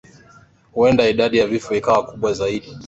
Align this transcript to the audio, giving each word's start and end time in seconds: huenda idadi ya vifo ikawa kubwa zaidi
huenda 0.71 1.09
idadi 1.09 1.37
ya 1.37 1.47
vifo 1.47 1.75
ikawa 1.75 2.03
kubwa 2.05 2.33
zaidi 2.33 2.77